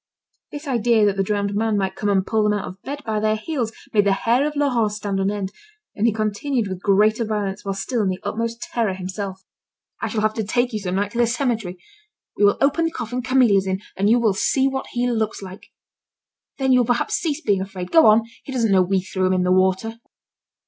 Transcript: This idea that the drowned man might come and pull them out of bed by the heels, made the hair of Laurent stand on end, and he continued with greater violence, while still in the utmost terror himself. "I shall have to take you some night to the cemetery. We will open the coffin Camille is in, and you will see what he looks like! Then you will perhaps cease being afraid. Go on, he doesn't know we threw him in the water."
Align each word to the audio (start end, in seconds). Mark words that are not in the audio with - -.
This 0.51 0.67
idea 0.67 1.05
that 1.05 1.15
the 1.15 1.21
drowned 1.21 1.53
man 1.53 1.77
might 1.77 1.93
come 1.95 2.09
and 2.09 2.25
pull 2.25 2.41
them 2.41 2.53
out 2.53 2.67
of 2.67 2.81
bed 2.81 3.03
by 3.05 3.19
the 3.19 3.35
heels, 3.35 3.71
made 3.93 4.05
the 4.07 4.13
hair 4.13 4.47
of 4.47 4.55
Laurent 4.55 4.91
stand 4.93 5.19
on 5.19 5.29
end, 5.29 5.51
and 5.93 6.07
he 6.07 6.11
continued 6.11 6.67
with 6.67 6.81
greater 6.81 7.23
violence, 7.23 7.63
while 7.63 7.75
still 7.75 8.01
in 8.01 8.07
the 8.09 8.17
utmost 8.23 8.63
terror 8.63 8.95
himself. 8.95 9.45
"I 10.01 10.07
shall 10.07 10.21
have 10.21 10.33
to 10.33 10.43
take 10.43 10.73
you 10.73 10.79
some 10.79 10.95
night 10.95 11.11
to 11.11 11.19
the 11.19 11.27
cemetery. 11.27 11.77
We 12.35 12.43
will 12.43 12.57
open 12.61 12.85
the 12.85 12.89
coffin 12.91 13.21
Camille 13.21 13.57
is 13.57 13.67
in, 13.67 13.79
and 13.95 14.09
you 14.09 14.17
will 14.17 14.33
see 14.33 14.67
what 14.67 14.87
he 14.87 15.05
looks 15.07 15.43
like! 15.43 15.67
Then 16.57 16.71
you 16.71 16.79
will 16.79 16.87
perhaps 16.87 17.13
cease 17.21 17.39
being 17.41 17.61
afraid. 17.61 17.91
Go 17.91 18.07
on, 18.07 18.23
he 18.43 18.51
doesn't 18.51 18.71
know 18.71 18.81
we 18.81 19.01
threw 19.03 19.27
him 19.27 19.33
in 19.33 19.43
the 19.43 19.51
water." 19.51 19.99